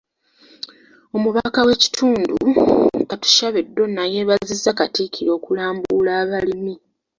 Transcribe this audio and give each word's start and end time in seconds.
Omubaka 1.15 1.59
w’ekitundu, 1.67 2.35
Katushabe 3.09 3.59
Donah 3.75 4.09
yeebazizza 4.13 4.71
Katikkiro 4.79 5.31
okulambula 5.37 6.11
abalimi. 6.21 6.73